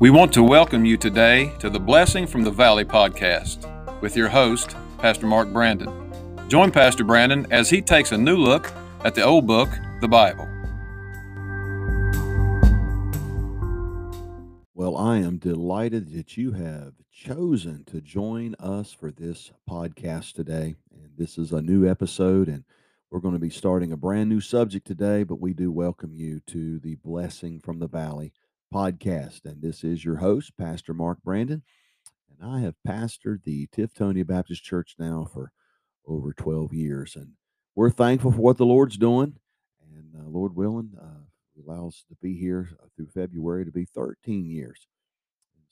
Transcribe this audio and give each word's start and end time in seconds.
We 0.00 0.08
want 0.08 0.32
to 0.32 0.42
welcome 0.42 0.86
you 0.86 0.96
today 0.96 1.52
to 1.58 1.68
the 1.68 1.78
Blessing 1.78 2.26
from 2.26 2.42
the 2.42 2.50
Valley 2.50 2.86
podcast 2.86 4.00
with 4.00 4.16
your 4.16 4.30
host, 4.30 4.74
Pastor 4.96 5.26
Mark 5.26 5.52
Brandon. 5.52 5.90
Join 6.48 6.70
Pastor 6.70 7.04
Brandon 7.04 7.46
as 7.50 7.68
he 7.68 7.82
takes 7.82 8.10
a 8.10 8.16
new 8.16 8.38
look 8.38 8.72
at 9.04 9.14
the 9.14 9.22
old 9.22 9.46
book, 9.46 9.68
the 10.00 10.08
Bible. 10.08 10.48
Well, 14.72 14.96
I 14.96 15.18
am 15.18 15.36
delighted 15.36 16.14
that 16.14 16.34
you 16.34 16.52
have 16.52 16.94
chosen 17.12 17.84
to 17.84 18.00
join 18.00 18.54
us 18.54 18.94
for 18.94 19.10
this 19.10 19.52
podcast 19.68 20.32
today. 20.32 20.76
And 20.94 21.10
this 21.18 21.36
is 21.36 21.52
a 21.52 21.60
new 21.60 21.86
episode, 21.86 22.48
and 22.48 22.64
we're 23.10 23.20
going 23.20 23.34
to 23.34 23.38
be 23.38 23.50
starting 23.50 23.92
a 23.92 23.98
brand 23.98 24.30
new 24.30 24.40
subject 24.40 24.86
today, 24.86 25.24
but 25.24 25.42
we 25.42 25.52
do 25.52 25.70
welcome 25.70 26.14
you 26.14 26.40
to 26.46 26.78
the 26.78 26.94
Blessing 26.94 27.60
from 27.60 27.80
the 27.80 27.86
Valley 27.86 28.32
podcast. 28.72 29.44
And 29.44 29.60
this 29.60 29.84
is 29.84 30.04
your 30.04 30.16
host, 30.16 30.56
Pastor 30.56 30.94
Mark 30.94 31.18
Brandon. 31.22 31.62
And 32.30 32.50
I 32.50 32.60
have 32.60 32.74
pastored 32.86 33.44
the 33.44 33.66
Tiftonia 33.68 34.26
Baptist 34.26 34.64
Church 34.64 34.94
now 34.98 35.26
for 35.32 35.52
over 36.06 36.32
12 36.32 36.72
years. 36.72 37.16
And 37.16 37.32
we're 37.74 37.90
thankful 37.90 38.32
for 38.32 38.40
what 38.40 38.56
the 38.56 38.66
Lord's 38.66 38.96
doing. 38.96 39.34
And 39.94 40.14
uh, 40.14 40.28
Lord 40.28 40.54
willing, 40.54 40.92
uh, 41.00 41.24
allows 41.66 42.04
to 42.08 42.16
be 42.22 42.36
here 42.36 42.70
uh, 42.82 42.86
through 42.96 43.08
February 43.08 43.64
to 43.64 43.72
be 43.72 43.84
13 43.84 44.46
years. 44.46 44.86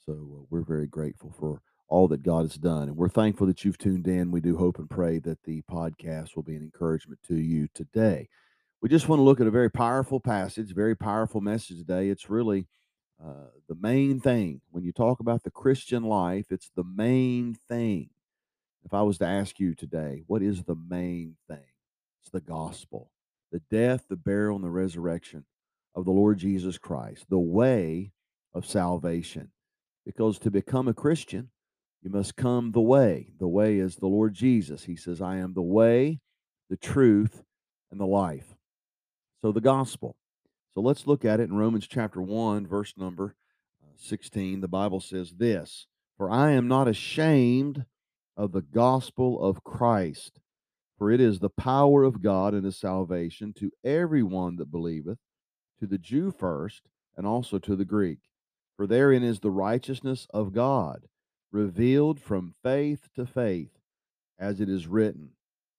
So 0.04 0.12
uh, 0.12 0.44
we're 0.50 0.62
very 0.62 0.86
grateful 0.86 1.34
for 1.38 1.62
all 1.88 2.08
that 2.08 2.22
God 2.22 2.42
has 2.42 2.56
done. 2.56 2.88
And 2.88 2.96
we're 2.96 3.08
thankful 3.08 3.46
that 3.46 3.64
you've 3.64 3.78
tuned 3.78 4.06
in. 4.08 4.30
We 4.30 4.40
do 4.40 4.56
hope 4.56 4.78
and 4.78 4.90
pray 4.90 5.18
that 5.20 5.42
the 5.44 5.62
podcast 5.70 6.36
will 6.36 6.42
be 6.42 6.56
an 6.56 6.62
encouragement 6.62 7.20
to 7.28 7.34
you 7.34 7.68
today. 7.74 8.28
We 8.80 8.88
just 8.88 9.08
want 9.08 9.18
to 9.20 9.24
look 9.24 9.40
at 9.40 9.46
a 9.46 9.52
very 9.52 9.70
powerful 9.70 10.20
passage, 10.20 10.74
very 10.74 10.94
powerful 10.94 11.40
message 11.40 11.78
today. 11.78 12.10
It's 12.10 12.30
really 12.30 12.66
uh, 13.24 13.50
the 13.68 13.74
main 13.74 14.20
thing 14.20 14.60
when 14.70 14.84
you 14.84 14.92
talk 14.92 15.20
about 15.20 15.42
the 15.42 15.50
Christian 15.50 16.04
life, 16.04 16.46
it's 16.50 16.70
the 16.74 16.84
main 16.84 17.54
thing. 17.68 18.10
If 18.84 18.94
I 18.94 19.02
was 19.02 19.18
to 19.18 19.26
ask 19.26 19.58
you 19.58 19.74
today, 19.74 20.22
what 20.26 20.42
is 20.42 20.64
the 20.64 20.76
main 20.76 21.36
thing? 21.48 21.66
It's 22.22 22.30
the 22.30 22.40
gospel, 22.40 23.10
the 23.50 23.60
death, 23.70 24.04
the 24.08 24.16
burial, 24.16 24.56
and 24.56 24.64
the 24.64 24.70
resurrection 24.70 25.44
of 25.94 26.04
the 26.04 26.12
Lord 26.12 26.38
Jesus 26.38 26.78
Christ, 26.78 27.26
the 27.28 27.38
way 27.38 28.12
of 28.54 28.64
salvation. 28.64 29.50
Because 30.06 30.38
to 30.40 30.50
become 30.50 30.88
a 30.88 30.94
Christian, 30.94 31.50
you 32.02 32.10
must 32.10 32.36
come 32.36 32.72
the 32.72 32.80
way. 32.80 33.32
The 33.38 33.48
way 33.48 33.78
is 33.78 33.96
the 33.96 34.06
Lord 34.06 34.32
Jesus. 34.32 34.84
He 34.84 34.96
says, 34.96 35.20
I 35.20 35.38
am 35.38 35.54
the 35.54 35.62
way, 35.62 36.20
the 36.70 36.76
truth, 36.76 37.42
and 37.90 38.00
the 38.00 38.06
life. 38.06 38.54
So 39.42 39.52
the 39.52 39.60
gospel. 39.60 40.16
So 40.78 40.82
let's 40.82 41.08
look 41.08 41.24
at 41.24 41.40
it 41.40 41.50
in 41.50 41.56
Romans 41.56 41.88
chapter 41.88 42.22
1, 42.22 42.64
verse 42.64 42.94
number 42.96 43.34
uh, 43.82 43.96
16. 43.96 44.60
The 44.60 44.68
Bible 44.68 45.00
says 45.00 45.32
this 45.32 45.88
For 46.16 46.30
I 46.30 46.52
am 46.52 46.68
not 46.68 46.86
ashamed 46.86 47.84
of 48.36 48.52
the 48.52 48.62
gospel 48.62 49.42
of 49.42 49.64
Christ, 49.64 50.38
for 50.96 51.10
it 51.10 51.20
is 51.20 51.40
the 51.40 51.50
power 51.50 52.04
of 52.04 52.22
God 52.22 52.54
and 52.54 52.64
his 52.64 52.76
salvation 52.76 53.52
to 53.54 53.72
everyone 53.82 54.54
that 54.58 54.70
believeth, 54.70 55.18
to 55.80 55.88
the 55.88 55.98
Jew 55.98 56.30
first, 56.30 56.82
and 57.16 57.26
also 57.26 57.58
to 57.58 57.74
the 57.74 57.84
Greek. 57.84 58.20
For 58.76 58.86
therein 58.86 59.24
is 59.24 59.40
the 59.40 59.50
righteousness 59.50 60.28
of 60.32 60.52
God, 60.52 61.08
revealed 61.50 62.20
from 62.20 62.54
faith 62.62 63.08
to 63.16 63.26
faith, 63.26 63.80
as 64.38 64.60
it 64.60 64.68
is 64.68 64.86
written, 64.86 65.30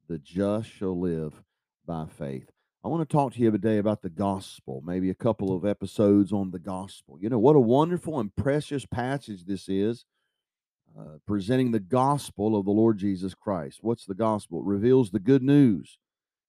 The 0.09 0.17
just 0.17 0.70
shall 0.70 1.00
live 1.00 1.42
by 1.86 2.05
faith. 2.05 2.52
I 2.81 2.88
want 2.88 3.08
to 3.08 3.13
talk 3.13 3.33
to 3.33 3.41
you 3.41 3.52
today 3.52 3.77
about 3.77 4.03
the 4.03 4.09
gospel, 4.09 4.81
maybe 4.85 5.09
a 5.09 5.16
couple 5.16 5.53
of 5.53 5.66
episodes 5.66 6.31
on 6.31 6.52
the 6.52 6.59
gospel. 6.59 7.17
You 7.19 7.27
know, 7.27 7.38
what 7.38 7.58
a 7.58 7.59
wonderful 7.59 8.21
and 8.21 8.33
precious 8.33 8.86
passage 8.86 9.44
this 9.44 9.67
is, 9.67 10.05
uh, 10.98 11.17
presenting 11.27 11.71
the 11.71 11.81
gospel 11.81 12.55
of 12.55 12.64
the 12.64 12.71
Lord 12.71 12.98
Jesus 12.98 13.36
Christ. 13.36 13.80
What's 13.81 14.05
the 14.05 14.15
gospel? 14.15 14.59
It 14.59 14.65
reveals 14.65 15.11
the 15.11 15.20
good 15.20 15.43
news, 15.43 15.98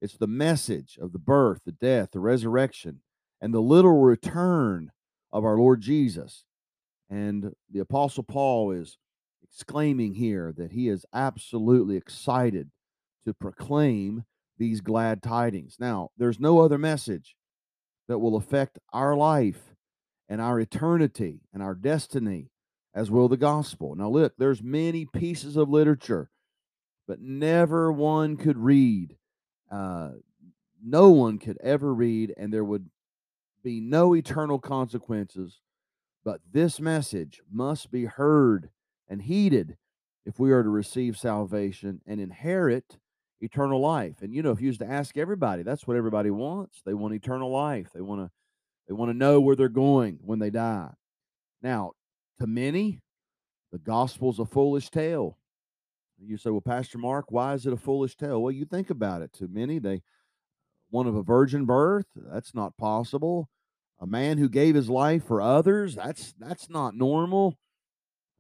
it's 0.01 0.17
the 0.17 0.29
message 0.29 0.97
of 1.03 1.13
the 1.13 1.19
birth, 1.19 1.63
the 1.67 1.73
death, 1.73 2.11
the 2.13 2.21
resurrection, 2.21 3.01
and 3.41 3.53
the 3.53 3.61
literal 3.61 4.01
return 4.01 4.93
of 5.33 5.45
our 5.45 5.57
Lord 5.57 5.81
Jesus. 5.81 6.45
And 7.11 7.55
the 7.69 7.81
Apostle 7.81 8.23
Paul 8.23 8.71
is 8.71 8.99
exclaiming 9.43 10.15
here 10.15 10.55
that 10.57 10.71
he 10.71 10.89
is 10.89 11.05
absolutely 11.13 11.97
excited 11.97 12.71
to 13.27 13.35
proclaim 13.35 14.27
these 14.61 14.83
glad 14.83 15.23
tidings. 15.23 15.77
Now, 15.81 16.11
there's 16.19 16.39
no 16.39 16.61
other 16.61 16.79
message 16.79 17.35
that 18.09 18.19
will 18.19 18.37
affect 18.37 18.79
our 18.93 19.17
life 19.17 19.75
and 20.29 20.41
our 20.41 20.61
eternity 20.61 21.41
and 21.53 21.63
our 21.63 21.75
destiny 21.75 22.51
as 22.95 23.11
will 23.11 23.29
the 23.29 23.39
gospel. 23.39 23.95
Now, 23.95 24.11
look, 24.11 24.35
there's 24.37 24.63
many 24.63 25.07
pieces 25.07 25.57
of 25.57 25.71
literature, 25.71 26.29
but 27.09 27.21
never 27.21 27.91
one 27.91 28.37
could 28.37 28.59
read. 28.59 29.17
Uh, 29.71 30.11
no 30.85 31.09
one 31.09 31.39
could 31.39 31.59
ever 31.63 31.95
read, 31.95 32.35
and 32.37 32.53
there 32.53 32.65
would 32.65 32.91
be 33.65 33.81
no 33.81 34.15
eternal 34.15 34.59
consequences. 34.59 35.61
But 36.23 36.43
this 36.53 36.81
message 36.81 37.41
must 37.51 37.91
be 37.91 38.05
heard 38.05 38.69
and 39.09 39.23
heeded 39.23 39.79
if 40.27 40.39
we 40.39 40.53
are 40.53 40.63
to 40.63 40.69
receive 40.69 41.17
salvation 41.17 42.03
and 42.07 42.21
inherit 42.21 42.99
eternal 43.41 43.81
life. 43.81 44.23
And 44.23 44.35
you 44.35 44.43
know, 44.43 44.51
if 44.51 44.61
you 44.61 44.67
used 44.67 44.81
to 44.81 44.91
ask 44.91 45.17
everybody, 45.17 45.63
that's 45.63 45.87
what 45.87 45.97
everybody 45.97 46.31
wants. 46.31 46.83
They 46.85 46.95
want 46.95 47.15
eternal 47.15 47.51
life. 47.51 47.89
They 47.95 48.01
want 48.01 48.21
to 48.23 48.31
they 48.89 48.95
want 48.95 49.11
to 49.11 49.17
know 49.17 49.41
where 49.41 49.57
they're 49.57 49.69
going 49.69 50.19
when 50.23 50.39
they 50.39 50.51
die. 50.51 50.91
Now, 51.63 51.93
to 52.41 52.47
many, 52.47 53.01
the 53.71 53.79
gospel's 53.79 54.39
a 54.39 54.45
foolish 54.45 54.91
tale. 54.91 55.39
You 56.23 56.37
say, 56.37 56.51
well, 56.51 56.61
Pastor 56.61 56.99
Mark, 56.99 57.27
why 57.31 57.55
is 57.55 57.67
it 57.67 57.73
a 57.73 57.79
foolish 57.79 58.17
tale? 58.17 58.43
Well, 58.43 58.53
you 58.53 58.65
think 58.65 58.91
about 58.91 59.23
it. 59.23 59.33
To 59.35 59.49
many, 59.49 59.79
they 59.79 60.03
one 60.91 61.07
of 61.07 61.15
a 61.15 61.23
virgin 61.23 61.65
birth, 61.65 62.07
that's 62.17 62.55
not 62.55 62.77
possible. 62.77 63.49
A 64.01 64.07
man 64.07 64.39
who 64.39 64.49
gave 64.49 64.75
his 64.75 64.91
life 64.91 65.25
for 65.25 65.41
others, 65.41 65.95
that's 65.95 66.35
that's 66.39 66.69
not 66.69 66.95
normal. 66.95 67.59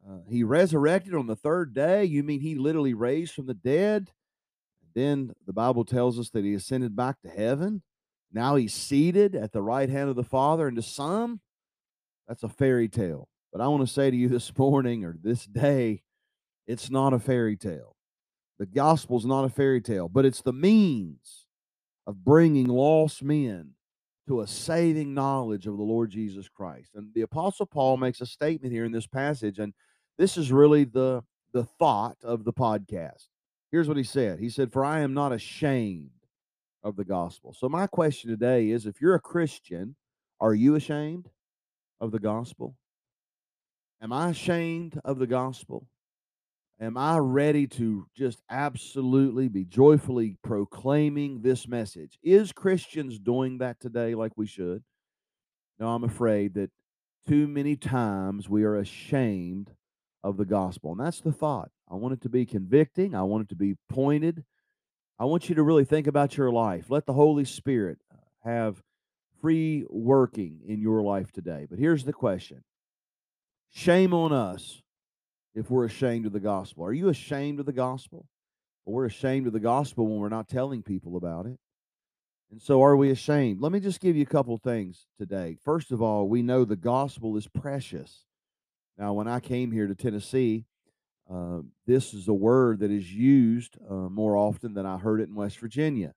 Uh, 0.06 0.21
he 0.28 0.43
resurrected 0.43 1.15
on 1.15 1.27
the 1.27 1.37
third 1.37 1.75
day. 1.75 2.05
You 2.05 2.22
mean 2.22 2.41
he 2.41 2.55
literally 2.55 2.94
raised 2.94 3.34
from 3.34 3.47
the 3.47 3.55
dead? 3.55 4.11
Then 4.94 5.32
the 5.46 5.52
Bible 5.52 5.84
tells 5.84 6.18
us 6.18 6.30
that 6.30 6.44
he 6.44 6.54
ascended 6.54 6.96
back 6.96 7.20
to 7.22 7.28
heaven. 7.28 7.82
Now 8.32 8.56
he's 8.56 8.74
seated 8.74 9.34
at 9.34 9.52
the 9.52 9.62
right 9.62 9.88
hand 9.88 10.10
of 10.10 10.16
the 10.16 10.24
Father. 10.24 10.68
And 10.68 10.76
to 10.76 10.82
some, 10.82 11.40
that's 12.28 12.42
a 12.42 12.48
fairy 12.48 12.88
tale. 12.88 13.28
But 13.52 13.60
I 13.60 13.68
want 13.68 13.86
to 13.86 13.92
say 13.92 14.10
to 14.10 14.16
you 14.16 14.28
this 14.30 14.56
morning 14.56 15.04
or 15.04 15.16
this 15.20 15.44
day, 15.44 16.02
it's 16.66 16.90
not 16.90 17.12
a 17.12 17.18
fairy 17.18 17.56
tale. 17.56 17.96
The 18.58 18.66
gospel's 18.66 19.24
not 19.24 19.44
a 19.44 19.48
fairy 19.48 19.80
tale, 19.80 20.08
but 20.08 20.24
it's 20.24 20.42
the 20.42 20.52
means 20.52 21.46
of 22.06 22.24
bringing 22.24 22.66
lost 22.66 23.22
men 23.22 23.72
to 24.28 24.42
a 24.42 24.46
saving 24.46 25.14
knowledge 25.14 25.66
of 25.66 25.76
the 25.76 25.82
Lord 25.82 26.10
Jesus 26.10 26.48
Christ. 26.48 26.90
And 26.94 27.12
the 27.14 27.22
apostle 27.22 27.66
Paul 27.66 27.96
makes 27.96 28.20
a 28.20 28.26
statement 28.26 28.72
here 28.72 28.84
in 28.84 28.92
this 28.92 29.06
passage 29.06 29.58
and 29.58 29.72
this 30.18 30.36
is 30.36 30.52
really 30.52 30.84
the 30.84 31.24
the 31.52 31.64
thought 31.64 32.18
of 32.22 32.44
the 32.44 32.52
podcast. 32.52 33.28
Here's 33.70 33.88
what 33.88 33.97
he 33.97 34.03
said 34.03 34.38
He 34.38 34.50
said, 34.50 34.72
For 34.72 34.84
I 34.84 35.00
am 35.00 35.14
not 35.14 35.32
ashamed 35.32 36.10
of 36.82 36.97
the 36.97 37.04
gospel. 37.04 37.53
So, 37.53 37.69
my 37.69 37.86
question 37.86 38.31
today 38.31 38.70
is 38.70 38.86
if 38.86 39.00
you're 39.00 39.14
a 39.14 39.20
Christian, 39.20 39.97
are 40.41 40.54
you 40.54 40.75
ashamed 40.75 41.28
of 42.00 42.10
the 42.10 42.19
gospel? 42.19 42.75
Am 44.03 44.12
I 44.12 44.31
ashamed 44.31 44.98
of 45.04 45.19
the 45.19 45.26
gospel? 45.26 45.86
Am 46.81 46.97
I 46.97 47.19
ready 47.19 47.66
to 47.66 48.06
just 48.16 48.41
absolutely 48.48 49.48
be 49.48 49.66
joyfully 49.66 50.38
proclaiming 50.42 51.42
this 51.42 51.69
message? 51.69 52.19
Is 52.22 52.52
Christians 52.52 53.19
doing 53.19 53.58
that 53.58 53.78
today 53.81 54.14
like 54.14 54.32
we 54.37 54.46
should? 54.46 54.82
No, 55.78 55.88
I'm 55.88 56.05
afraid 56.05 56.55
that 56.55 56.70
too 57.28 57.46
many 57.46 57.76
times 57.76 58.49
we 58.49 58.64
are 58.64 58.76
ashamed 58.76 59.70
of 60.25 60.38
the 60.38 60.46
gospel. 60.46 60.93
And 60.93 61.00
that's 61.00 61.20
the 61.20 61.32
thought. 61.32 61.70
I 61.90 61.94
want 61.94 62.14
it 62.14 62.20
to 62.22 62.28
be 62.28 62.46
convicting. 62.46 63.14
I 63.14 63.22
want 63.22 63.44
it 63.44 63.48
to 63.48 63.56
be 63.56 63.75
pointed. 63.88 64.44
I 65.19 65.25
want 65.25 65.48
you 65.48 65.56
to 65.56 65.62
really 65.62 65.84
think 65.84 66.06
about 66.06 66.37
your 66.37 66.50
life. 66.50 66.88
Let 66.88 67.04
the 67.04 67.12
Holy 67.12 67.44
Spirit 67.44 67.98
uh, 68.12 68.16
have 68.48 68.82
free 69.40 69.84
working 69.90 70.60
in 70.66 70.81
your 70.81 71.02
life 71.02 71.32
today. 71.32 71.66
But 71.69 71.78
here's 71.78 72.04
the 72.04 72.12
question 72.12 72.62
Shame 73.70 74.14
on 74.14 74.32
us 74.32 74.82
if 75.54 75.70
we're 75.70 75.84
ashamed 75.84 76.26
of 76.26 76.32
the 76.32 76.40
gospel. 76.40 76.84
Are 76.84 76.92
you 76.92 77.08
ashamed 77.08 77.60
of 77.60 77.66
the 77.66 77.72
gospel? 77.72 78.26
Well, 78.84 78.94
we're 78.94 79.06
ashamed 79.06 79.46
of 79.46 79.52
the 79.52 79.60
gospel 79.60 80.06
when 80.06 80.20
we're 80.20 80.28
not 80.28 80.48
telling 80.48 80.82
people 80.82 81.16
about 81.16 81.46
it. 81.46 81.58
And 82.50 82.60
so, 82.60 82.82
are 82.82 82.96
we 82.96 83.10
ashamed? 83.10 83.60
Let 83.60 83.72
me 83.72 83.81
just 83.81 84.00
give 84.00 84.16
you 84.16 84.22
a 84.22 84.26
couple 84.26 84.56
things 84.58 85.06
today. 85.19 85.56
First 85.64 85.93
of 85.93 86.00
all, 86.00 86.28
we 86.28 86.43
know 86.43 86.64
the 86.64 86.76
gospel 86.76 87.36
is 87.36 87.46
precious. 87.46 88.25
Now, 88.98 89.12
when 89.12 89.28
I 89.28 89.40
came 89.40 89.70
here 89.70 89.86
to 89.86 89.94
Tennessee, 89.94 90.66
uh, 91.32 91.61
this 91.87 92.12
is 92.12 92.29
a 92.29 92.35
word 92.35 92.81
that 92.81 92.91
is 92.91 93.12
used 93.12 93.79
uh, 93.88 93.94
more 93.94 94.37
often 94.37 94.75
than 94.75 94.87
I 94.87 94.99
heard 94.99 95.21
it 95.21 95.29
in 95.29 95.35
West 95.35 95.59
Virginia. 95.59 96.12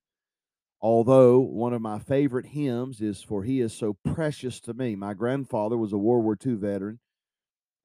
Although 0.81 1.39
one 1.39 1.73
of 1.73 1.81
my 1.81 1.99
favorite 1.99 2.47
hymns 2.47 2.99
is 2.99 3.21
For 3.21 3.43
He 3.43 3.61
is 3.61 3.73
So 3.73 3.95
Precious 4.05 4.59
to 4.61 4.73
Me. 4.73 4.95
My 4.95 5.13
grandfather 5.13 5.77
was 5.77 5.93
a 5.93 5.97
World 5.97 6.25
War 6.25 6.37
II 6.45 6.55
veteran, 6.55 6.99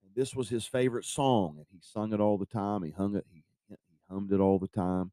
And 0.03 0.13
this 0.15 0.35
was 0.35 0.49
his 0.49 0.65
favorite 0.65 1.05
song, 1.05 1.55
and 1.57 1.67
he 1.71 1.79
sung 1.81 2.13
it 2.13 2.19
all 2.19 2.37
the 2.37 2.45
time. 2.45 2.83
He 2.83 2.91
hung 2.91 3.15
it, 3.15 3.25
he, 3.31 3.43
he 3.69 3.75
hummed 4.09 4.31
it 4.33 4.39
all 4.39 4.59
the 4.59 4.67
time. 4.67 5.11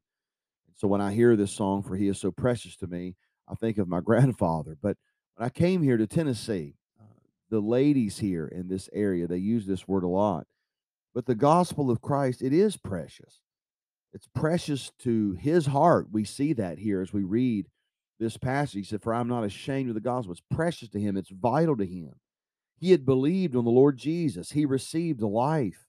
And 0.67 0.75
so 0.75 0.87
when 0.87 1.01
I 1.01 1.13
hear 1.13 1.35
this 1.35 1.51
song, 1.51 1.83
"For 1.83 1.95
He 1.95 2.07
Is 2.07 2.19
So 2.19 2.31
Precious 2.31 2.75
to 2.77 2.87
Me," 2.87 3.15
I 3.47 3.55
think 3.55 3.77
of 3.77 3.87
my 3.87 4.01
grandfather. 4.01 4.77
But 4.81 4.97
when 5.35 5.45
I 5.45 5.49
came 5.49 5.83
here 5.83 5.97
to 5.97 6.07
Tennessee, 6.07 6.75
uh, 6.99 7.05
the 7.49 7.61
ladies 7.61 8.19
here 8.19 8.47
in 8.47 8.67
this 8.67 8.89
area 8.93 9.27
they 9.27 9.37
use 9.37 9.65
this 9.65 9.87
word 9.87 10.03
a 10.03 10.07
lot. 10.09 10.47
But 11.17 11.25
the 11.25 11.33
gospel 11.33 11.89
of 11.89 11.99
Christ, 11.99 12.43
it 12.43 12.53
is 12.53 12.77
precious. 12.77 13.41
It's 14.13 14.27
precious 14.35 14.91
to 14.99 15.33
his 15.33 15.65
heart. 15.65 16.09
We 16.11 16.23
see 16.23 16.53
that 16.53 16.77
here 16.77 17.01
as 17.01 17.11
we 17.11 17.23
read 17.23 17.69
this 18.19 18.37
passage. 18.37 18.75
He 18.75 18.83
said, 18.83 19.01
For 19.01 19.15
I'm 19.15 19.27
not 19.27 19.43
ashamed 19.43 19.89
of 19.89 19.95
the 19.95 19.99
gospel. 19.99 20.33
It's 20.33 20.43
precious 20.51 20.89
to 20.89 20.99
him, 20.99 21.17
it's 21.17 21.31
vital 21.31 21.75
to 21.77 21.87
him. 21.87 22.11
He 22.77 22.91
had 22.91 23.03
believed 23.03 23.55
on 23.55 23.65
the 23.65 23.71
Lord 23.71 23.97
Jesus, 23.97 24.51
he 24.51 24.63
received 24.63 25.23
life, 25.23 25.87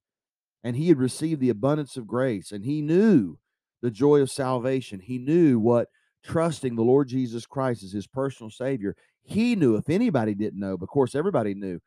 and 0.64 0.76
he 0.76 0.88
had 0.88 0.98
received 0.98 1.42
the 1.42 1.50
abundance 1.50 1.98
of 1.98 2.06
grace, 2.06 2.50
and 2.50 2.64
he 2.64 2.80
knew 2.80 3.36
the 3.82 3.90
joy 3.90 4.22
of 4.22 4.30
salvation. 4.30 4.98
He 4.98 5.18
knew 5.18 5.58
what 5.58 5.88
trusting 6.24 6.74
the 6.74 6.80
Lord 6.80 7.06
Jesus 7.08 7.44
Christ 7.44 7.82
as 7.84 7.92
his 7.92 8.06
personal 8.06 8.48
Savior. 8.48 8.96
He 9.24 9.56
knew, 9.56 9.76
if 9.76 9.90
anybody 9.90 10.34
didn't 10.34 10.58
know, 10.58 10.78
of 10.80 10.88
course, 10.88 11.14
everybody 11.14 11.52
knew, 11.52 11.80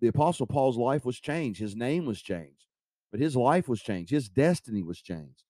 the 0.00 0.06
Apostle 0.06 0.46
Paul's 0.46 0.76
life 0.76 1.04
was 1.04 1.18
changed. 1.18 1.58
His 1.58 1.74
name 1.74 2.06
was 2.06 2.22
changed, 2.22 2.66
but 3.14 3.20
his 3.20 3.36
life 3.36 3.68
was 3.68 3.80
changed. 3.80 4.10
His 4.10 4.28
destiny 4.28 4.82
was 4.82 5.00
changed. 5.00 5.44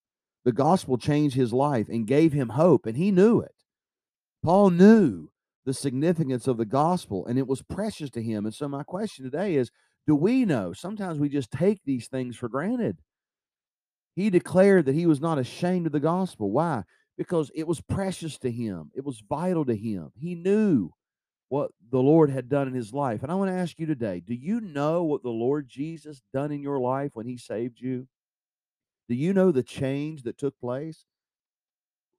The 0.44 0.52
gospel 0.52 0.99
changed 0.99 1.34
his 1.34 1.50
life 1.50 1.88
and 1.88 2.06
gave 2.06 2.34
him 2.34 2.50
hope, 2.50 2.84
and 2.84 2.94
he 2.94 3.11
knew 3.11 3.40
it. 3.40 3.55
Paul 4.43 4.69
knew 4.69 5.31
the 5.64 5.72
significance 5.72 6.46
of 6.46 6.58
the 6.58 6.66
gospel, 6.66 7.25
and 7.25 7.38
it 7.38 7.46
was 7.46 7.62
precious 7.62 8.11
to 8.11 8.22
him. 8.22 8.44
And 8.44 8.55
so, 8.55 8.69
my 8.69 8.82
question 8.82 9.25
today 9.25 9.55
is 9.55 9.70
do 10.06 10.14
we 10.14 10.44
know? 10.44 10.75
Sometimes 10.75 11.19
we 11.19 11.31
just 11.31 11.50
take 11.50 11.81
these 11.87 12.06
things 12.06 12.37
for 12.37 12.50
granted. 12.50 12.99
He 14.14 14.28
declared 14.28 14.84
that 14.84 14.94
he 14.94 15.06
was 15.06 15.22
not 15.22 15.38
ashamed 15.38 15.87
of 15.87 15.93
the 15.93 16.00
gospel. 16.00 16.50
Why? 16.50 16.82
Because 17.17 17.50
it 17.55 17.67
was 17.67 17.81
precious 17.81 18.37
to 18.40 18.50
him, 18.50 18.90
it 18.94 19.06
was 19.06 19.22
vital 19.26 19.64
to 19.64 19.75
him. 19.75 20.10
He 20.19 20.34
knew 20.34 20.90
what 21.54 21.70
the 21.92 22.02
Lord 22.02 22.30
had 22.30 22.48
done 22.48 22.66
in 22.66 22.74
his 22.74 22.92
life. 22.92 23.22
And 23.22 23.30
I 23.30 23.36
want 23.36 23.48
to 23.48 23.56
ask 23.56 23.78
you 23.78 23.86
today 23.86 24.18
do 24.18 24.34
you 24.34 24.60
know 24.60 25.04
what 25.04 25.22
the 25.22 25.30
Lord 25.30 25.68
Jesus 25.68 26.20
done 26.32 26.50
in 26.50 26.60
your 26.60 26.80
life 26.80 27.12
when 27.14 27.26
he 27.26 27.36
saved 27.36 27.80
you? 27.80 28.08
Do 29.08 29.14
you 29.14 29.32
know 29.32 29.52
the 29.52 29.62
change 29.62 30.24
that 30.24 30.36
took 30.36 30.58
place? 30.58 31.06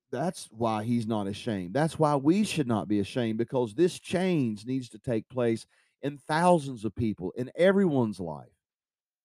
That's 0.09 0.47
why 0.51 0.85
he's 0.85 1.05
not 1.05 1.27
ashamed. 1.27 1.73
That's 1.73 1.99
why 1.99 2.15
we 2.15 2.45
should 2.45 2.65
not 2.65 2.87
be 2.87 2.99
ashamed 2.99 3.37
because 3.37 3.73
this 3.73 3.99
change 3.99 4.65
needs 4.65 4.87
to 4.91 4.99
take 4.99 5.27
place 5.27 5.65
in 6.01 6.17
thousands 6.17 6.85
of 6.85 6.95
people 6.95 7.33
in 7.35 7.51
everyone's 7.57 8.21
life. 8.21 8.55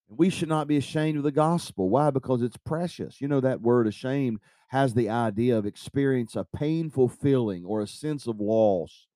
And 0.08 0.18
we 0.18 0.28
should 0.28 0.48
not 0.48 0.66
be 0.66 0.76
ashamed 0.76 1.18
of 1.18 1.22
the 1.22 1.30
gospel. 1.30 1.88
Why? 1.88 2.10
Because 2.10 2.42
it's 2.42 2.56
precious. 2.56 3.20
You 3.20 3.28
know, 3.28 3.38
that 3.42 3.60
word 3.60 3.86
ashamed 3.86 4.40
has 4.70 4.92
the 4.92 5.08
idea 5.08 5.56
of 5.56 5.66
experience 5.66 6.34
a 6.34 6.44
painful 6.52 7.08
feeling 7.08 7.64
or 7.64 7.80
a 7.80 7.86
sense 7.86 8.26
of 8.26 8.40
loss 8.40 9.06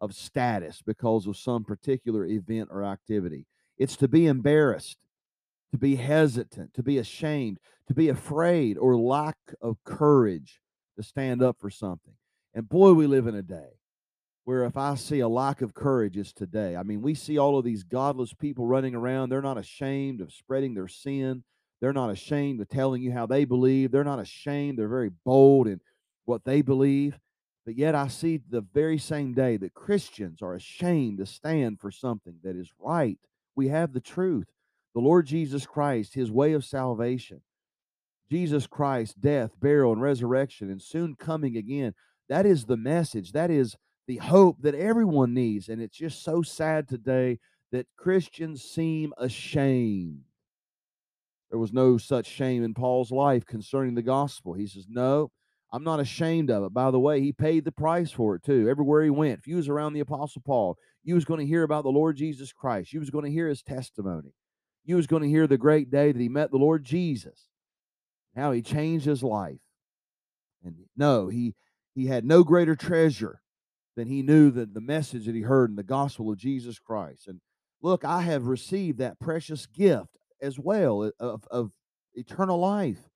of 0.00 0.14
status 0.14 0.82
because 0.84 1.26
of 1.26 1.36
some 1.36 1.64
particular 1.64 2.24
event 2.26 2.68
or 2.70 2.84
activity. 2.84 3.46
It's 3.78 3.96
to 3.96 4.08
be 4.08 4.26
embarrassed, 4.26 4.98
to 5.72 5.78
be 5.78 5.96
hesitant, 5.96 6.74
to 6.74 6.82
be 6.82 6.98
ashamed, 6.98 7.58
to 7.88 7.94
be 7.94 8.08
afraid, 8.08 8.78
or 8.78 8.96
lack 8.96 9.36
of 9.60 9.76
courage 9.84 10.60
to 10.96 11.02
stand 11.02 11.42
up 11.42 11.56
for 11.60 11.70
something. 11.70 12.14
And 12.54 12.68
boy, 12.68 12.92
we 12.92 13.06
live 13.06 13.26
in 13.26 13.34
a 13.34 13.42
day 13.42 13.68
where 14.44 14.64
if 14.64 14.76
I 14.76 14.94
see 14.94 15.20
a 15.20 15.28
lack 15.28 15.60
of 15.60 15.74
courage, 15.74 16.16
it's 16.16 16.32
today. 16.32 16.76
I 16.76 16.84
mean, 16.84 17.02
we 17.02 17.14
see 17.14 17.36
all 17.36 17.58
of 17.58 17.64
these 17.64 17.82
godless 17.82 18.32
people 18.32 18.66
running 18.66 18.94
around. 18.94 19.28
They're 19.28 19.42
not 19.42 19.58
ashamed 19.58 20.20
of 20.20 20.32
spreading 20.32 20.72
their 20.72 20.88
sin. 20.88 21.42
They're 21.80 21.92
not 21.92 22.10
ashamed 22.10 22.60
of 22.60 22.68
telling 22.68 23.02
you 23.02 23.12
how 23.12 23.26
they 23.26 23.44
believe. 23.44 23.90
They're 23.90 24.04
not 24.04 24.20
ashamed. 24.20 24.78
They're 24.78 24.88
very 24.88 25.10
bold 25.24 25.66
in 25.66 25.80
what 26.24 26.44
they 26.44 26.62
believe. 26.62 27.18
But 27.66 27.76
yet, 27.76 27.96
I 27.96 28.06
see 28.06 28.36
the 28.48 28.60
very 28.60 28.96
same 28.96 29.34
day 29.34 29.56
that 29.56 29.74
Christians 29.74 30.40
are 30.40 30.54
ashamed 30.54 31.18
to 31.18 31.26
stand 31.26 31.80
for 31.80 31.90
something 31.90 32.36
that 32.44 32.54
is 32.54 32.70
right. 32.78 33.18
We 33.56 33.68
have 33.68 33.92
the 33.92 34.00
truth. 34.00 34.46
The 34.94 35.00
Lord 35.00 35.26
Jesus 35.26 35.66
Christ, 35.66 36.14
his 36.14 36.30
way 36.30 36.52
of 36.52 36.64
salvation, 36.64 37.42
Jesus 38.30 38.68
Christ, 38.68 39.20
death, 39.20 39.50
burial, 39.60 39.92
and 39.92 40.00
resurrection, 40.00 40.70
and 40.70 40.80
soon 40.80 41.16
coming 41.16 41.56
again. 41.56 41.94
That 42.28 42.46
is 42.46 42.64
the 42.64 42.76
message. 42.76 43.32
That 43.32 43.50
is 43.50 43.76
the 44.06 44.18
hope 44.18 44.62
that 44.62 44.74
everyone 44.76 45.34
needs. 45.34 45.68
And 45.68 45.82
it's 45.82 45.98
just 45.98 46.22
so 46.22 46.42
sad 46.42 46.88
today 46.88 47.40
that 47.72 47.88
Christians 47.96 48.62
seem 48.62 49.12
ashamed. 49.18 50.22
There 51.50 51.58
was 51.58 51.72
no 51.72 51.98
such 51.98 52.26
shame 52.26 52.62
in 52.62 52.74
Paul's 52.74 53.10
life 53.10 53.44
concerning 53.44 53.94
the 53.94 54.02
gospel. 54.02 54.54
He 54.54 54.66
says, 54.66 54.86
No, 54.88 55.30
I'm 55.72 55.84
not 55.84 56.00
ashamed 56.00 56.50
of 56.50 56.64
it. 56.64 56.72
By 56.72 56.90
the 56.90 57.00
way, 57.00 57.20
he 57.20 57.32
paid 57.32 57.64
the 57.64 57.72
price 57.72 58.10
for 58.10 58.36
it 58.36 58.42
too. 58.42 58.68
Everywhere 58.68 59.02
he 59.02 59.10
went, 59.10 59.40
if 59.40 59.46
you 59.46 59.56
was 59.56 59.68
around 59.68 59.92
the 59.92 60.00
Apostle 60.00 60.42
Paul, 60.44 60.78
you 61.02 61.14
was 61.14 61.24
going 61.24 61.40
to 61.40 61.46
hear 61.46 61.62
about 61.62 61.84
the 61.84 61.90
Lord 61.90 62.16
Jesus 62.16 62.52
Christ. 62.52 62.92
You 62.92 63.00
was 63.00 63.10
going 63.10 63.24
to 63.24 63.30
hear 63.30 63.48
his 63.48 63.62
testimony. 63.62 64.32
You 64.84 64.96
was 64.96 65.06
going 65.06 65.22
to 65.22 65.28
hear 65.28 65.46
the 65.46 65.58
great 65.58 65.90
day 65.90 66.12
that 66.12 66.20
he 66.20 66.28
met 66.28 66.50
the 66.50 66.56
Lord 66.56 66.84
Jesus. 66.84 67.48
How 68.36 68.52
he 68.52 68.62
changed 68.62 69.06
his 69.06 69.22
life. 69.22 69.58
And 70.64 70.76
no, 70.96 71.28
he 71.28 71.54
he 71.94 72.06
had 72.06 72.24
no 72.24 72.44
greater 72.44 72.76
treasure 72.76 73.40
than 73.96 74.08
he 74.08 74.22
knew 74.22 74.50
that 74.50 74.74
the 74.74 74.80
message 74.80 75.26
that 75.26 75.34
he 75.34 75.40
heard 75.40 75.70
in 75.70 75.76
the 75.76 75.82
gospel 75.82 76.30
of 76.30 76.38
Jesus 76.38 76.78
Christ. 76.78 77.26
And 77.26 77.40
look, 77.80 78.04
I 78.04 78.22
have 78.22 78.46
received 78.46 78.98
that 78.98 79.18
precious 79.18 79.66
gift 79.66 80.18
as 80.40 80.58
well 80.58 81.10
of, 81.18 81.44
of 81.50 81.72
eternal 82.14 82.58
life. 82.58 83.08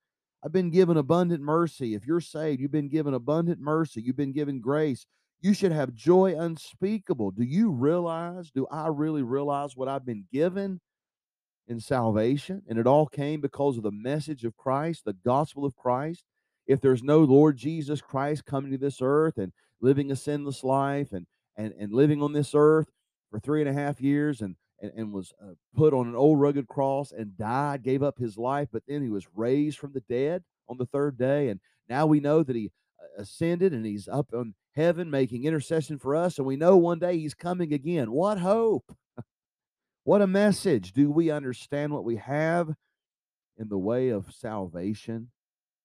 I've 0.42 0.52
been 0.52 0.70
given 0.70 0.96
abundant 0.96 1.42
mercy. 1.42 1.94
If 1.94 2.06
you're 2.06 2.20
saved, 2.20 2.60
you've 2.60 2.72
been 2.72 2.88
given 2.88 3.12
abundant 3.14 3.60
mercy. 3.60 4.00
You've 4.00 4.16
been 4.16 4.32
given 4.32 4.60
grace. 4.60 5.06
You 5.42 5.54
should 5.54 5.72
have 5.72 5.94
joy 5.94 6.34
unspeakable. 6.38 7.32
Do 7.32 7.42
you 7.42 7.70
realize? 7.70 8.50
Do 8.50 8.66
I 8.70 8.88
really 8.88 9.22
realize 9.22 9.76
what 9.76 9.88
I've 9.88 10.04
been 10.04 10.26
given 10.32 10.80
in 11.66 11.80
salvation? 11.80 12.62
And 12.68 12.78
it 12.78 12.86
all 12.86 13.06
came 13.06 13.40
because 13.40 13.76
of 13.76 13.82
the 13.82 13.92
message 13.92 14.44
of 14.44 14.56
Christ, 14.56 15.04
the 15.04 15.12
gospel 15.12 15.64
of 15.64 15.76
Christ. 15.76 16.24
If 16.66 16.80
there's 16.80 17.02
no 17.02 17.20
Lord 17.20 17.56
Jesus 17.56 18.00
Christ 18.00 18.44
coming 18.44 18.70
to 18.72 18.78
this 18.78 18.98
earth 19.02 19.38
and 19.38 19.52
living 19.80 20.10
a 20.10 20.16
sinless 20.16 20.62
life 20.62 21.12
and 21.12 21.26
and 21.56 21.74
and 21.78 21.92
living 21.92 22.22
on 22.22 22.32
this 22.32 22.52
earth 22.54 22.88
for 23.30 23.40
three 23.40 23.60
and 23.60 23.68
a 23.68 23.72
half 23.72 24.00
years 24.00 24.40
and 24.40 24.56
and, 24.80 24.92
and 24.96 25.12
was 25.12 25.32
uh, 25.42 25.52
put 25.74 25.92
on 25.92 26.08
an 26.08 26.16
old 26.16 26.40
rugged 26.40 26.66
cross 26.66 27.12
and 27.12 27.36
died, 27.36 27.82
gave 27.82 28.02
up 28.02 28.18
his 28.18 28.36
life, 28.36 28.68
but 28.72 28.82
then 28.86 29.02
he 29.02 29.10
was 29.10 29.26
raised 29.34 29.78
from 29.78 29.92
the 29.92 30.02
dead 30.08 30.42
on 30.68 30.78
the 30.78 30.86
third 30.86 31.18
day. 31.18 31.48
And 31.48 31.60
now 31.88 32.06
we 32.06 32.20
know 32.20 32.42
that 32.42 32.56
he 32.56 32.70
uh, 32.98 33.22
ascended 33.22 33.72
and 33.72 33.84
he's 33.84 34.08
up 34.08 34.30
in 34.32 34.54
heaven 34.74 35.10
making 35.10 35.44
intercession 35.44 35.98
for 35.98 36.14
us. 36.14 36.38
And 36.38 36.46
we 36.46 36.56
know 36.56 36.76
one 36.76 36.98
day 36.98 37.18
he's 37.18 37.34
coming 37.34 37.72
again. 37.72 38.12
What 38.12 38.38
hope! 38.38 38.96
what 40.04 40.22
a 40.22 40.26
message. 40.26 40.92
Do 40.92 41.10
we 41.10 41.30
understand 41.30 41.92
what 41.92 42.04
we 42.04 42.16
have 42.16 42.74
in 43.58 43.68
the 43.68 43.78
way 43.78 44.08
of 44.08 44.32
salvation? 44.32 45.30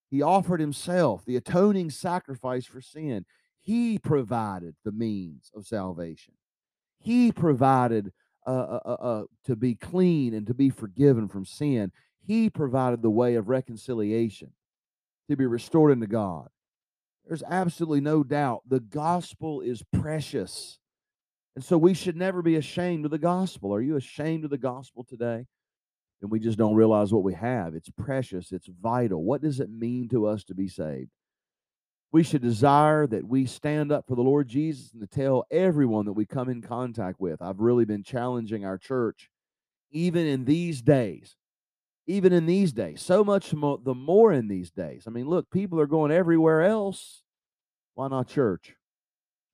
He 0.10 0.22
offered 0.22 0.60
himself, 0.60 1.26
the 1.26 1.36
atoning 1.36 1.90
sacrifice 1.90 2.66
for 2.66 2.80
sin. 2.80 3.26
He 3.60 3.98
provided 3.98 4.76
the 4.86 4.92
means 4.92 5.52
of 5.56 5.66
salvation. 5.66 6.36
He 7.00 7.32
provided 7.32 8.14
uh, 8.46 8.50
uh, 8.50 8.80
uh, 8.86 8.94
uh, 8.94 9.24
to 9.46 9.56
be 9.56 9.76
clean 9.76 10.34
and 10.34 10.48
to 10.48 10.54
be 10.54 10.70
forgiven 10.70 11.28
from 11.28 11.46
sin. 11.46 11.92
He 12.26 12.50
provided 12.50 13.02
the 13.02 13.10
way 13.10 13.36
of 13.36 13.50
reconciliation 13.50 14.52
to 15.30 15.36
be 15.36 15.46
restored 15.46 15.92
into 15.92 16.08
God. 16.08 16.50
There's 17.28 17.44
absolutely 17.44 18.02
no 18.02 18.24
doubt 18.24 18.62
the 18.68 18.80
gospel 18.80 19.62
is 19.62 19.84
precious. 19.92 20.80
And 21.56 21.64
so 21.64 21.78
we 21.78 21.94
should 21.94 22.16
never 22.16 22.42
be 22.42 22.56
ashamed 22.56 23.06
of 23.06 23.12
the 23.12 23.18
gospel. 23.18 23.74
Are 23.74 23.82
you 23.82 23.96
ashamed 23.96 24.44
of 24.44 24.50
the 24.50 24.58
gospel 24.58 25.04
today? 25.04 25.46
And 26.22 26.32
we 26.32 26.40
just 26.40 26.58
don't 26.58 26.76
realize 26.76 27.12
what 27.12 27.24
we 27.24 27.34
have. 27.34 27.76
It's 27.76 27.90
precious, 27.90 28.52
it's 28.52 28.68
vital. 28.68 29.24
What 29.24 29.42
does 29.42 29.60
it 29.60 29.70
mean 29.70 30.08
to 30.10 30.28
us 30.28 30.44
to 30.46 30.56
be 30.56 30.68
saved? 30.68 31.10
We 32.12 32.24
should 32.24 32.42
desire 32.42 33.08
that 33.08 33.28
we 33.28 33.46
stand 33.46 33.92
up 33.92 34.08
for 34.08 34.16
the 34.16 34.22
Lord 34.22 34.48
Jesus 34.48 34.94
and 34.94 35.02
to 35.02 35.08
tell 35.08 35.46
everyone 35.52 36.06
that 36.06 36.14
we 36.14 36.26
come 36.26 36.50
in 36.50 36.62
contact 36.62 37.20
with. 37.20 37.42
I've 37.42 37.60
really 37.60 37.86
been 37.86 38.04
challenging 38.04 38.64
our 38.64 38.78
church, 38.78 39.30
even 39.92 40.26
in 40.26 40.46
these 40.46 40.82
days, 40.82 41.36
even 42.08 42.32
in 42.32 42.46
these 42.46 42.72
days, 42.72 43.02
so 43.02 43.24
much 43.24 43.50
the 43.50 43.96
more 43.96 44.32
in 44.32 44.48
these 44.48 44.72
days. 44.72 45.04
I 45.08 45.10
mean, 45.10 45.28
look, 45.28 45.50
people 45.52 45.80
are 45.80 45.88
going 45.88 46.12
everywhere 46.12 46.62
else. 46.64 47.24
Why 47.96 48.08
not 48.08 48.28
church? 48.28 48.76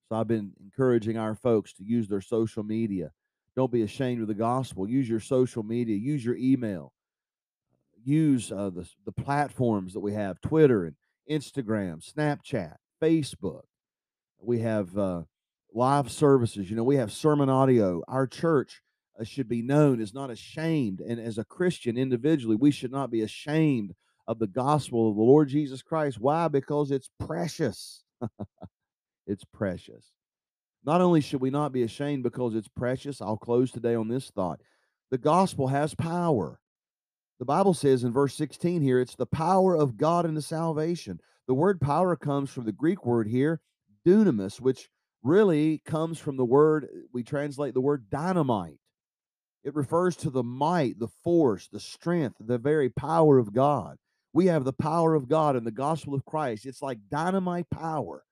So 0.10 0.18
I've 0.18 0.28
been 0.28 0.52
encouraging 0.62 1.18
our 1.18 1.36
folks 1.36 1.74
to 1.74 1.84
use 1.84 2.10
their 2.10 2.22
social 2.22 2.64
media. 2.64 3.12
Don't 3.56 3.72
be 3.72 3.84
ashamed 3.84 4.22
of 4.22 4.28
the 4.28 4.34
gospel. 4.34 4.88
Use 4.88 5.08
your 5.08 5.20
social 5.20 5.64
media, 5.64 5.96
use 5.96 6.24
your 6.24 6.36
email, 6.36 6.94
use 8.04 8.52
uh, 8.52 8.70
the, 8.70 8.88
the 9.06 9.12
platforms 9.12 9.94
that 9.94 10.00
we 10.00 10.14
have 10.14 10.42
Twitter 10.42 10.86
and 10.86 10.96
Instagram, 11.30 12.02
Snapchat, 12.02 12.76
Facebook. 13.02 13.64
We 14.40 14.60
have 14.60 14.98
uh, 14.98 15.24
live 15.74 16.12
services. 16.12 16.70
You 16.70 16.76
know, 16.76 16.84
we 16.84 16.98
have 16.98 17.12
sermon 17.12 17.50
audio. 17.50 18.04
Our 18.08 18.28
church 18.28 18.82
uh, 19.20 19.24
should 19.24 19.48
be 19.48 19.62
known, 19.62 20.02
is 20.02 20.14
not 20.14 20.32
ashamed. 20.32 21.00
And 21.00 21.20
as 21.20 21.38
a 21.38 21.46
Christian 21.46 21.98
individually, 21.98 22.56
we 22.56 22.72
should 22.72 22.92
not 22.92 23.12
be 23.12 23.22
ashamed 23.22 23.94
of 24.28 24.40
the 24.40 24.48
gospel 24.48 25.10
of 25.10 25.16
the 25.16 25.22
Lord 25.22 25.50
Jesus 25.50 25.82
Christ. 25.82 26.20
Why? 26.20 26.48
Because 26.48 26.92
it's 26.92 27.10
precious. 27.20 28.04
it's 29.28 29.44
precious. 29.46 30.12
Not 30.84 31.02
only 31.02 31.22
should 31.22 31.42
we 31.42 31.50
not 31.50 31.72
be 31.72 31.84
ashamed 31.84 32.24
because 32.24 32.56
it's 32.56 32.68
precious, 32.68 33.22
I'll 33.22 33.38
close 33.38 33.72
today 33.72 33.96
on 33.96 34.08
this 34.08 34.32
thought. 34.32 34.62
The 35.12 35.18
gospel 35.18 35.68
has 35.68 35.94
power. 35.94 36.60
The 37.42 37.46
Bible 37.46 37.74
says 37.74 38.04
in 38.04 38.14
verse 38.14 38.36
16 38.36 38.84
here, 38.84 39.02
it's 39.02 39.16
the 39.16 39.26
power 39.26 39.76
of 39.76 39.98
God 39.98 40.28
into 40.28 40.44
salvation. 40.44 41.20
The 41.48 41.56
word 41.56 41.82
power 41.82 42.16
comes 42.16 42.52
from 42.52 42.66
the 42.66 42.72
Greek 42.72 43.04
word 43.04 43.28
here, 43.28 43.62
dunamis, 44.06 44.62
which 44.62 44.92
really 45.24 45.82
comes 45.84 46.20
from 46.20 46.38
the 46.38 46.46
word, 46.46 46.88
we 47.12 47.24
translate 47.24 47.74
the 47.74 47.82
word 47.82 48.12
dynamite. 48.12 48.78
It 49.64 49.74
refers 49.74 50.16
to 50.18 50.30
the 50.30 50.44
might, 50.44 51.00
the 51.00 51.08
force, 51.24 51.68
the 51.68 51.80
strength, 51.80 52.36
the 52.40 52.60
very 52.60 52.90
power 52.92 53.40
of 53.40 53.54
God. 53.54 53.98
We 54.34 54.46
have 54.46 54.64
the 54.64 54.72
power 54.72 55.16
of 55.16 55.28
God 55.28 55.56
in 55.56 55.64
the 55.64 55.72
gospel 55.72 56.14
of 56.14 56.24
Christ. 56.24 56.68
It's 56.68 56.84
like 56.84 57.00
dynamite 57.10 57.72
power. 57.72 58.24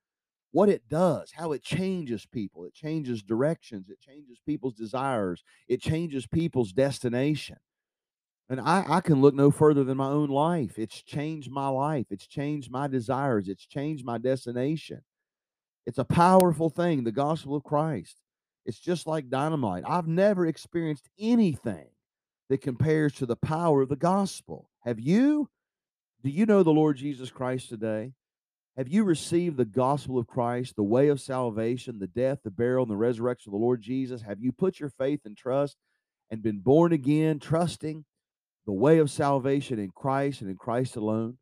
What 0.52 0.70
it 0.70 0.88
does, 0.88 1.32
how 1.32 1.54
it 1.54 1.64
changes 1.64 2.28
people, 2.28 2.64
it 2.64 2.76
changes 2.76 3.24
directions, 3.24 3.90
it 3.90 4.00
changes 4.02 4.38
people's 4.46 4.76
desires, 4.76 5.44
it 5.68 5.82
changes 5.82 6.28
people's 6.28 6.74
destination. 6.74 7.58
And 8.50 8.60
I, 8.60 8.84
I 8.88 9.02
can 9.02 9.22
look 9.22 9.36
no 9.36 9.52
further 9.52 9.84
than 9.84 9.98
my 9.98 10.08
own 10.08 10.30
life. 10.30 10.80
It's 10.80 11.04
changed 11.04 11.52
my 11.52 11.68
life, 11.68 12.08
it's 12.10 12.26
changed 12.26 12.72
my 12.72 12.88
desires, 12.88 13.48
it's 13.48 13.66
changed 13.66 14.04
my 14.04 14.18
destination. 14.18 15.02
It's 15.86 16.00
a 16.00 16.06
powerful 16.06 16.70
thing, 16.70 17.04
the 17.04 17.12
gospel 17.12 17.56
of 17.56 17.64
Christ. 17.64 18.18
It's 18.66 18.80
just 18.80 19.08
like 19.08 19.30
dynamite. 19.30 19.84
I've 19.88 20.08
never 20.08 20.46
experienced 20.46 21.10
anything 21.20 21.88
that 22.50 22.62
compares 22.62 23.14
to 23.14 23.26
the 23.26 23.36
power 23.36 23.82
of 23.82 23.90
the 23.90 23.96
gospel. 23.96 24.70
Have 24.82 25.00
you? 25.00 25.50
Do 26.24 26.30
you 26.30 26.46
know 26.46 26.64
the 26.64 26.72
Lord 26.72 26.98
Jesus 26.98 27.32
Christ 27.32 27.70
today? 27.70 28.14
Have 28.78 28.88
you 28.88 29.04
received 29.04 29.58
the 29.58 29.66
gospel 29.66 30.18
of 30.18 30.28
Christ, 30.28 30.76
the 30.76 30.84
way 30.84 31.08
of 31.10 31.22
salvation, 31.22 32.00
the 32.00 32.08
death, 32.08 32.40
the 32.44 32.52
burial, 32.52 32.84
and 32.84 32.92
the 32.92 32.98
resurrection 32.98 33.50
of 33.50 33.54
the 33.60 33.66
Lord 33.66 33.82
Jesus? 33.82 34.22
Have 34.22 34.40
you 34.42 34.52
put 34.52 34.80
your 34.80 34.90
faith 34.90 35.22
and 35.26 35.36
trust 35.36 35.78
and 36.30 36.42
been 36.42 36.60
born 36.60 36.94
again, 36.94 37.40
trusting 37.40 38.06
the 38.66 38.74
way 38.74 39.00
of 39.00 39.10
salvation 39.10 39.80
in 39.80 39.92
Christ 39.92 40.42
and 40.42 40.50
in 40.50 40.58
Christ 40.58 40.96
alone? 40.96 41.38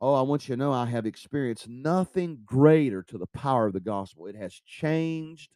Oh, 0.00 0.14
I 0.14 0.22
want 0.22 0.48
you 0.48 0.54
to 0.54 0.58
know 0.58 0.72
I 0.72 0.86
have 0.86 1.04
experienced 1.04 1.68
nothing 1.68 2.40
greater 2.44 3.02
to 3.02 3.18
the 3.18 3.26
power 3.26 3.66
of 3.66 3.74
the 3.74 3.80
gospel. 3.80 4.26
It 4.26 4.36
has 4.36 4.54
changed 4.66 5.52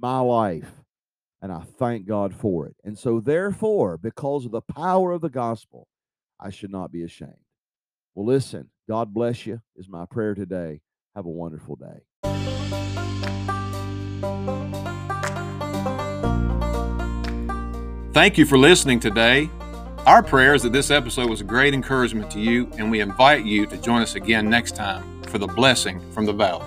my 0.00 0.18
life, 0.18 0.72
and 1.40 1.52
I 1.52 1.60
thank 1.60 2.06
God 2.06 2.34
for 2.34 2.66
it. 2.66 2.74
And 2.84 2.98
so, 2.98 3.20
therefore, 3.20 3.96
because 3.96 4.44
of 4.44 4.50
the 4.50 4.62
power 4.62 5.12
of 5.12 5.20
the 5.20 5.30
gospel, 5.30 5.86
I 6.40 6.50
should 6.50 6.72
not 6.72 6.90
be 6.90 7.04
ashamed. 7.04 7.34
Well, 8.14 8.26
listen, 8.26 8.70
God 8.88 9.14
bless 9.14 9.46
you, 9.46 9.60
is 9.76 9.88
my 9.88 10.06
prayer 10.06 10.34
today. 10.34 10.80
Have 11.14 11.26
a 11.26 11.30
wonderful 11.30 11.76
day. 11.76 12.02
Thank 18.12 18.38
you 18.38 18.46
for 18.46 18.58
listening 18.58 18.98
today. 18.98 19.48
Our 20.08 20.22
prayer 20.22 20.54
is 20.54 20.62
that 20.62 20.72
this 20.72 20.90
episode 20.90 21.28
was 21.28 21.42
a 21.42 21.44
great 21.44 21.74
encouragement 21.74 22.30
to 22.30 22.40
you, 22.40 22.66
and 22.78 22.90
we 22.90 23.00
invite 23.00 23.44
you 23.44 23.66
to 23.66 23.76
join 23.76 24.00
us 24.00 24.14
again 24.14 24.48
next 24.48 24.74
time 24.74 25.22
for 25.24 25.36
the 25.36 25.46
blessing 25.46 26.00
from 26.12 26.24
the 26.24 26.32
valley. 26.32 26.64